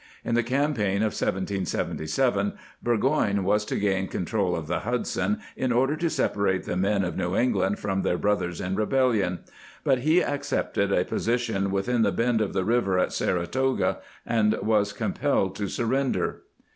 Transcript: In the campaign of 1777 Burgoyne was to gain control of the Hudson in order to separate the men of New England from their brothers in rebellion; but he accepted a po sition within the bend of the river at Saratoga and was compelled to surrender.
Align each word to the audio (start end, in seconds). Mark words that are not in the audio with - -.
In 0.25 0.33
the 0.33 0.41
campaign 0.41 1.03
of 1.03 1.13
1777 1.13 2.53
Burgoyne 2.81 3.43
was 3.43 3.63
to 3.65 3.75
gain 3.75 4.07
control 4.07 4.55
of 4.55 4.65
the 4.65 4.79
Hudson 4.79 5.39
in 5.55 5.71
order 5.71 5.95
to 5.95 6.09
separate 6.09 6.63
the 6.63 6.75
men 6.75 7.03
of 7.03 7.15
New 7.15 7.35
England 7.37 7.77
from 7.77 8.01
their 8.01 8.17
brothers 8.17 8.59
in 8.59 8.75
rebellion; 8.75 9.41
but 9.83 9.99
he 9.99 10.23
accepted 10.23 10.91
a 10.91 11.05
po 11.05 11.17
sition 11.17 11.69
within 11.69 12.01
the 12.01 12.11
bend 12.11 12.41
of 12.41 12.53
the 12.53 12.65
river 12.65 12.97
at 12.97 13.13
Saratoga 13.13 13.99
and 14.25 14.53
was 14.63 14.91
compelled 14.91 15.55
to 15.57 15.67
surrender. 15.67 16.41